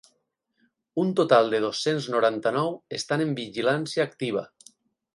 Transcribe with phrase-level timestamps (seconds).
[1.01, 4.47] Un total de dos-cents noranta-nou estan en vigilància activa.